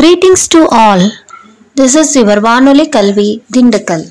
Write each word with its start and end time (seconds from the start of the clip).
Greetings 0.00 0.44
to 0.48 0.60
all 0.78 1.02
this 1.76 1.94
is 1.94 2.12
your 2.18 2.40
வானொலி 2.40 2.84
கல்வி 2.88 3.26
Dindigul 3.54 4.04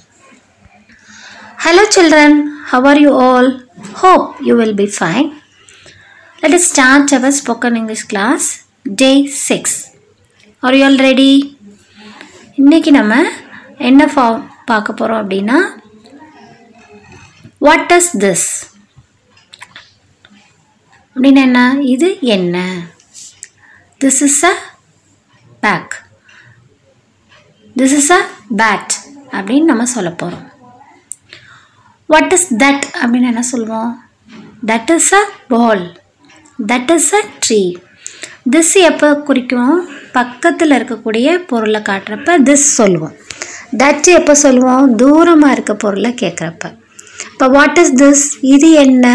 hello 1.59 1.83
children 1.96 2.35
how 2.69 2.85
are 2.88 2.99
you 2.99 3.12
all 3.26 3.49
hope 3.94 4.28
you 4.47 4.55
will 4.55 4.75
be 4.75 4.88
fine 4.97 5.28
let 6.44 6.55
us 6.57 6.67
start 6.70 7.13
our 7.13 7.36
spoken 7.39 7.75
English 7.75 8.05
class 8.05 8.47
day 9.02 9.12
six 9.41 9.75
are 10.63 10.78
you 10.78 10.83
all 10.85 11.02
ready 11.07 11.31
இன்றைக்கி 12.58 12.92
நம்ம 12.92 13.13
என்ன 13.81 14.10
form 14.13 14.40
பார்க்க 14.65 14.94
போகிறோம் 14.94 15.21
அப்படின்னா 15.21 15.60
what 17.62 17.94
is 17.98 18.13
this 18.20 18.48
அப்படின்னா 21.16 21.44
என்ன 21.44 21.62
இது 21.90 22.09
என்ன 22.31 22.58
this 24.02 24.21
is 24.23 24.44
a 24.45 24.55
bag 25.66 25.95
this 27.77 27.95
is 27.99 28.11
a 28.17 28.21
bat 28.61 28.93
அப்படின்னு 29.38 29.70
நம்ம 29.71 29.85
சொல்ல 29.95 30.09
போகிறோம் 30.21 30.45
வாட் 32.11 32.31
இஸ் 32.35 32.47
தட் 32.63 32.85
அப்படின்னு 33.01 33.31
என்ன 33.34 33.41
சொல்லுவோம்? 33.41 33.91
That 34.70 34.91
is 34.95 35.13
a 35.13 35.21
ball 35.48 35.84
that 36.71 36.91
is 36.95 37.11
a 37.13 37.21
tree 37.43 37.61
this 38.53 38.73
எப்போ 38.89 39.09
குறிக்கும்? 39.29 39.75
பக்கத்தில் 40.11 40.75
இருக்கக்கூடிய 40.77 41.37
பொருளை 41.51 41.81
காட்டுறப்ப 41.89 42.37
திஸ் 42.49 42.67
சொல்லுவோம். 42.79 43.15
தட் 43.81 44.07
எப்போ 44.20 44.34
சொல்லுவோம்? 44.45 44.85
தூரமாக 44.98 45.55
இருக்க 45.55 45.73
பொருளை 45.76 46.12
கேட்குறப்ப 46.21 46.71
இப்போ 47.31 47.48
வாட் 47.57 47.77
இஸ் 47.77 47.93
திஸ் 48.01 48.23
இது 48.55 48.71
என்ன? 48.85 49.05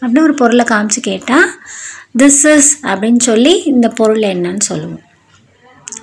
அப்படின்னு 0.00 0.26
ஒரு 0.28 0.34
பொருளை 0.42 0.64
காமிச்சு 0.68 1.00
கேட்டால் 1.00 1.48
திஸ் 2.22 2.40
இஸ் 2.54 2.70
அப்படின்னு 2.90 3.20
சொல்லி 3.30 3.54
இந்த 3.72 3.88
பொருள் 3.88 4.22
என்னன்னு 4.34 4.64
சொல்லுவோம். 4.70 5.02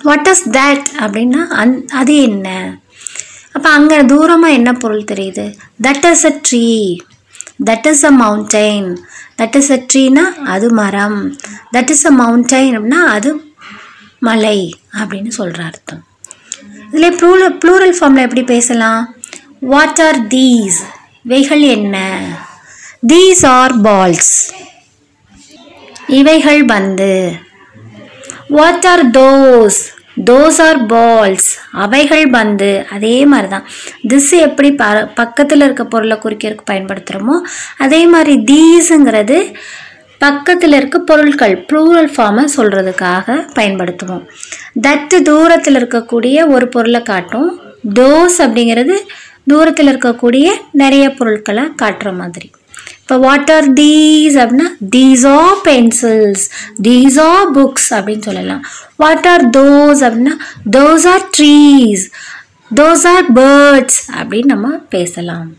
வாட் 0.02 0.28
இஸ் 0.32 0.44
தட் 0.48 0.86
அப்படின்னா 1.04 1.46
அந் 1.62 1.86
அது 1.86 2.22
என்ன? 2.22 2.78
அப்போ 3.52 3.68
அங்கே 3.68 3.98
தூரமாக 4.02 4.52
என்ன 4.52 4.72
பொருள் 4.72 5.10
தெரியுது? 5.12 5.54
That 5.82 6.06
is 6.10 6.24
a 6.24 6.32
tree 6.48 6.68
that 7.68 7.86
is 7.86 8.04
a 8.04 8.12
mountain 8.12 8.88
that 9.40 9.56
is 9.56 9.70
a 9.70 9.78
ட்ரீனா 9.92 10.24
அது 10.54 10.70
மரம். 10.70 11.36
தட் 11.72 11.90
இஸ் 11.90 12.06
அ 12.06 12.12
மவுண்டைன் 12.12 12.74
அப்படின்னா 12.76 13.02
அது 13.16 13.40
மலை 14.18 14.74
அப்படின்னு 15.00 15.28
சொல்கிற 15.28 15.64
அர்த்தம். 15.64 16.02
இதில் 16.92 17.16
ப்ளூரல் 17.20 17.54
ப்ளூரல் 17.58 17.94
ஃபார்மில் 17.98 18.26
எப்படி 18.26 18.42
பேசலாம்? 18.42 19.16
வாட் 19.60 20.00
ஆர் 20.00 20.26
தீஸ் 20.26 20.78
இவைகள் 21.22 21.60
என்ன? 21.60 21.96
தீஸ் 23.06 23.46
ஆர் 23.46 23.80
பால்ஸ் 23.80 24.34
இவைகள் 26.08 26.64
பந்து 26.64 27.36
what 28.48 28.86
are 28.86 29.10
those 29.10 29.80
those 30.30 30.60
are 30.66 30.80
balls 30.86 31.48
அவைகள் 31.84 32.30
பந்து. 32.30 32.84
அதே 32.90 33.26
மாதிரி 33.26 33.48
தான் 33.48 33.66
திஸ் 34.08 34.30
எப்படி 34.46 34.72
ப 34.72 34.84
பக்கத்தில் 35.14 35.60
இருக்க 35.60 35.84
பொருளை 35.84 36.18
குறிக்கிறதுக்கு 36.24 36.70
பயன்படுத்துகிறோமோ 36.70 37.36
அதே 37.78 38.06
மாதிரி 38.06 38.34
தீஸுங்கிறது 38.52 39.38
பக்கத்தில் 40.18 40.72
இருக்க 40.72 40.98
பொருட்கள் 40.98 41.54
ப்ளூரல் 41.68 42.10
ஃபார்மை 42.14 42.44
சொல்கிறதுக்காக 42.56 43.36
பயன்படுத்துவோம். 43.58 44.24
தட்டு 44.80 45.22
தூரத்தில் 45.22 45.78
இருக்கக்கூடிய 45.80 46.46
ஒரு 46.48 46.68
பொருளை 46.68 47.02
காட்டும். 47.02 47.60
டோஸ் 47.94 48.38
அப்படிங்கிறது 48.38 48.96
தூரத்தில் 49.52 49.90
இருக்கக்கூடிய 49.92 50.46
நிறைய 50.70 51.10
பொருட்களை 51.10 51.64
காட்டுற 51.82 52.16
மாதிரி. 52.16 52.50
இப்போ 53.04 53.16
வாட் 53.24 53.50
ஆர் 53.54 53.66
தீஸ் 53.80 54.36
அப்படின்னா 54.42 54.68
these 54.94 55.24
are 55.38 55.58
pencils 55.66 56.44
these 56.86 57.18
are 57.26 57.48
books 57.56 57.88
அப்படின்னு 57.96 58.26
சொல்லலாம். 58.28 58.62
வாட் 59.02 59.28
ஆர் 59.32 59.44
தோஸ் 59.56 60.00
அப்படின்னா 60.06 60.36
those 60.76 61.04
are 61.12 61.26
trees 61.38 62.04
those 62.80 63.04
are 63.12 63.28
birds 63.40 64.00
அப்படின்னு 64.18 64.52
நம்ம 64.54 64.70
பேசலாம். 64.96 65.50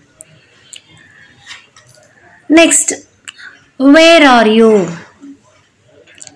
நெக்ஸ்ட் 2.49 2.93
வேர் 3.97 4.27
ஆர் 4.33 4.51
யூ 4.59 4.71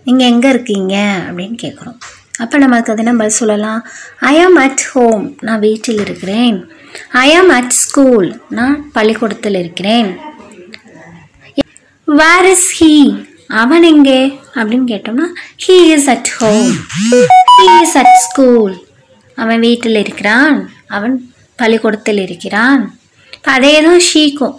நீங்கள் 0.05 0.29
எங்கே 0.33 0.49
இருக்கீங்க? 0.55 0.95
அப்படின்னு 1.27 1.59
கேட்குறோம் 1.65 1.99
அப்போ 2.43 2.57
நமக்கு 2.67 2.91
அது 2.93 3.03
நம்ம 3.11 3.29
சொல்லலாம்? 3.41 3.81
ஐ 4.33 4.35
ஆம் 4.45 4.57
அட் 4.67 4.87
ஹோம் 4.93 5.25
நான் 5.47 5.63
வீட்டில் 5.67 6.01
இருக்கிறேன். 6.05 6.57
ஐ 7.25 7.29
ஆம் 7.41 7.53
அட் 7.59 7.77
ஸ்கூல் 7.83 8.27
நான் 8.57 8.77
பள்ளிக்கூடத்தில் 8.97 9.61
இருக்கிறேன். 9.65 10.09
வேர் 12.17 12.47
இஸ் 12.51 12.67
ஹீ 12.79 12.93
அவன் 13.61 13.83
எங்கே? 13.83 14.19
அப்படின்னு 14.57 14.87
கேட்டோம்னா 14.91 15.27
he 15.65 15.75
is 15.95 16.09
at 16.13 16.29
home 16.39 16.69
he 17.57 17.67
is 17.83 17.97
at 18.01 18.15
school 18.27 18.73
அவன் 19.37 19.59
வீட்டில் 19.59 19.95
இருக்கிறான். 19.95 20.57
அவன் 20.97 21.15
பள்ளிக்கூடத்தில் 21.59 22.21
இருக்கிறான். 22.25 22.83
இப்போ 23.33 23.51
அதே 23.51 23.81
தான் 23.87 24.03
ஷீக்கும். 24.11 24.55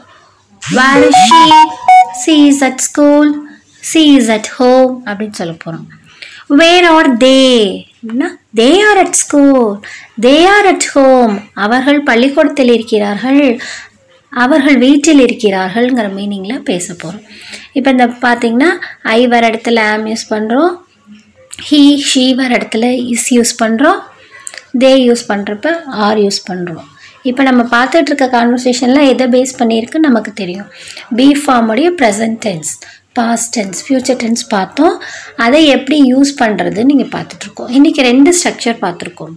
Where 0.63 1.05
is 1.09 1.23
she 1.29 1.43
she 2.23 2.35
is 2.51 2.65
at 2.69 2.83
school 2.89 3.31
she 3.91 4.03
is 4.19 4.31
at 4.37 4.51
home 4.57 4.93
அப்படின்னு 5.07 5.39
சொல்ல 5.41 5.55
போகிறோம் 5.65 5.87
வேர் 6.61 6.87
ஆர் 6.95 7.11
தே 7.27 7.39
அப்படின்னா 7.97 8.29
they 8.61 8.71
are 8.89 9.01
at 9.05 9.19
school 9.23 9.81
they 10.27 10.37
are 10.55 10.69
at 10.73 10.89
home 10.95 11.35
அவர்கள் 11.55 12.01
பள்ளிக்கூடத்தில் 12.03 12.73
இருக்கிறார்கள். 12.77 13.43
அவர்கள் 14.33 14.79
வீட்டில் 14.87 15.23
இருக்கிறார்கள்ங்கிற 15.27 16.09
மீனிங்கில் 16.19 16.67
பேச 16.71 16.87
போகிறோம் 16.95 17.25
இப்போ 17.73 17.89
இந்த 17.91 18.07
பார்த்தீங்கன்னா 18.25 18.71
ஐ 19.17 19.21
வர 19.27 19.43
இடத்துல 19.51 19.83
ஆம் 19.93 20.07
யூஸ் 20.13 20.31
பண்ணுறோம் 20.35 20.73
ஹீ 21.51 21.83
ஷீ 22.11 22.25
வர 22.41 22.51
இடத்துல 22.59 22.87
இஸ் 23.15 23.29
யூஸ் 23.37 23.55
பண்ணுறோம் 23.63 24.01
தே 24.83 24.93
யூஸ் 25.09 25.25
பண்ணுறப்ப 25.31 25.69
ஆர் 26.07 26.21
யூஸ் 26.25 26.41
பண்ணுறோம் 26.49 26.87
இப்போ 27.29 27.43
நம்ம 27.43 27.63
பார்த்துட்டு 27.75 28.11
இருக்க 28.11 28.27
கான்வர்சேஷனில் 28.37 29.09
எதை 29.13 29.27
பேஸ் 29.35 29.59
பண்ணியிருக்கு 29.59 29.99
நமக்கு 30.07 30.31
தெரியும். 30.39 30.69
Be 31.19 31.27
ஃபார்முடைய 31.43 31.89
present 32.01 32.39
tense 32.47 32.71
past 33.19 33.51
tense 33.57 33.81
future 33.87 34.19
tense 34.23 34.45
பார்த்தோம். 34.55 34.95
அதை 35.45 35.61
எப்படி 35.77 35.99
யூஸ் 36.13 36.33
பண்ணுறதுன்னு 36.43 36.91
நீங்கள் 36.93 37.13
பார்த்துட்ருக்கோம் 37.17 37.73
இன்றைக்கி 37.79 38.03
ரெண்டு 38.11 38.33
ஸ்ட்ரக்சர் 38.39 38.79
பார்த்துருக்கோம் 38.85 39.35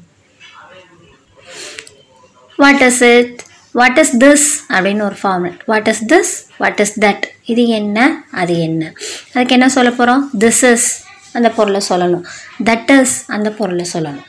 what 2.60 2.84
is 2.90 3.02
it 3.10 3.36
what 3.80 3.98
is 4.02 4.14
this 4.24 4.48
அப்படின்னு 4.70 5.04
ஒரு 5.10 5.18
format 5.24 5.60
what 5.66 5.88
is 5.88 6.04
this 6.14 6.34
what 6.58 6.80
is 6.80 7.00
that 7.00 7.24
இது 7.46 7.68
என்ன? 7.68 8.26
அது 8.32 8.60
என்ன? 8.60 8.94
அதுக்கு 9.34 9.56
என்ன 9.58 9.70
சொல்ல 9.70 9.92
போகிறோம் 9.92 10.30
திஸ் 10.40 10.62
இஸ் 10.72 10.88
அந்த 11.34 11.50
பொருளை 11.50 11.82
சொல்லணும். 11.90 12.26
தட் 12.64 12.92
இஸ் 13.02 13.16
அந்த 13.28 13.52
பொருளை 13.52 13.86
சொல்லணும். 13.94 14.28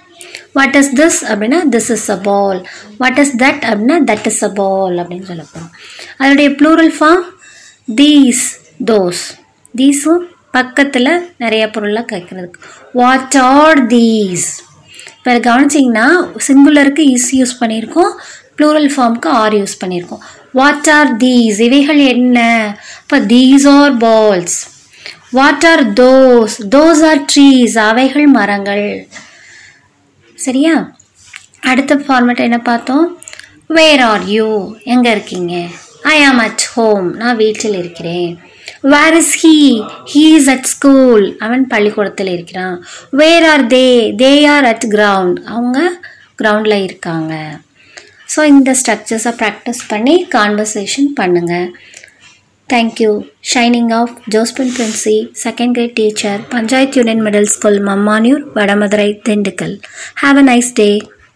வாட் 0.52 0.76
இஸ் 0.80 0.92
திஸ் 1.00 1.18
அப்படின்னா 1.30 1.58
this 1.74 1.90
is 1.96 2.08
a 2.10 2.16
ball 2.16 2.68
what 2.98 3.18
is 3.18 3.32
that 3.36 3.62
அப்படின்னா 3.70 3.96
தட் 4.10 4.26
இஸ் 4.26 4.42
அ 4.42 4.50
பால் 4.60 4.96
அப்படின்னு 4.96 5.28
சொல்ல 5.30 5.44
போகிறோம் 5.52 5.72
அதனுடைய 6.16 6.50
ப்ளூரல் 6.50 6.92
ஃபார்ம் 6.98 7.24
தீஸ் 7.94 8.44
தோஸ் 8.84 9.22
தீஸும் 9.76 10.24
பக்கத்தில் 10.50 11.34
நிறைய 11.36 11.70
பொருளாக 11.70 12.16
கேட்குறதுக்கு 12.16 12.60
வாட் 12.92 13.36
ஆர் 13.36 13.86
தீஸ் 13.86 14.46
இப்போ 15.16 15.32
கவனிச்சிங்கன்னா 15.38 16.06
சிங்குலருக்கு 16.46 17.04
இஸ் 17.16 17.28
யூஸ் 17.36 17.54
பண்ணியிருக்கோம். 17.60 18.12
ப்ளூரல் 18.58 18.90
ஃபார்முக்கு 18.94 19.30
ஆர் 19.42 19.56
யூஸ் 19.60 19.80
பண்ணியிருக்கோம் 19.82 20.24
வாட் 20.60 20.90
ஆர் 20.96 21.10
தீஸ் 21.24 21.58
இவைகள் 21.68 22.00
என்ன? 22.14 22.38
இப்போ 23.02 23.18
these 23.32 23.66
are 23.78 23.94
balls 24.04 24.58
what 25.38 25.66
are 25.72 25.84
those 26.02 26.56
those 26.76 27.02
are 27.10 27.22
trees 27.32 27.76
அவைகள் 27.88 28.26
மரங்கள். 28.38 28.86
சரியா? 30.46 30.74
அடுத்த 31.72 31.94
ஃபார்மேட் 32.06 32.46
என்ன 32.46 32.58
பார்த்தோம்? 32.70 33.06
வேர் 33.78 34.02
ஆர் 34.10 34.24
யூ 34.36 34.48
எங்கே 34.94 35.10
இருக்கீங்க? 35.10 35.54
ஐ 36.14 36.16
ஆம் 36.28 36.40
அட் 36.46 36.64
ஹோம் 36.74 37.06
நான் 37.20 37.40
வீட்டில் 37.42 37.76
இருக்கிறேன். 37.82 38.32
Where 38.94 39.14
is 39.20 39.34
he 39.42 39.56
he 40.12 40.24
is 40.38 40.50
at 40.54 40.68
school 40.74 41.24
அவன் 41.46 41.62
பள்ளிக்கூடத்தில் 41.66 42.30
இருக்கிறான். 42.36 42.76
Where 43.20 43.46
are 43.52 43.66
they 43.66 43.86
they 44.22 44.32
are 44.54 44.64
at 44.64 44.86
ground 44.96 45.38
அவங்க 45.54 45.78
கிரவுண்டில் 46.42 46.84
இருக்காங்க. 46.88 47.34
ஸோ 48.34 48.42
இந்த 48.52 48.70
ஸ்ட்ரக்சர்ஸை 48.80 49.32
ப்ராக்டிஸ் 49.40 49.82
பண்ணி 49.88 50.16
கான்வர்சேஷன் 50.34 51.10
பண்ணுங்கள் 51.18 51.66
thank you 52.68 53.10
signing 53.50 53.90
off 53.92 54.14
Josephine 54.28 54.72
Princy 54.76 55.16
second 55.42 55.74
grade 55.76 55.96
teacher 55.96 56.40
panchayat 56.52 56.96
union 56.98 57.22
middle 57.22 57.50
school 57.52 57.80
Mammaniyur 57.88 58.44
Vadamadurai 58.56 59.08
Dindigul 59.26 59.74
have 60.22 60.38
a 60.38 60.44
nice 60.44 60.70
day 60.72 60.88